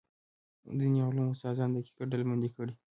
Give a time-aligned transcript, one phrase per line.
[0.77, 2.73] دیني علومو استادان دقیقه ډلبندي کړي.